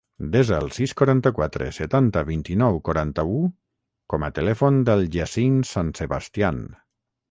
[0.35, 3.39] Desa el sis, quaranta-quatre, setanta, vint-i-nou, quaranta-u
[4.15, 6.65] com a telèfon del Yassin San Sebastian.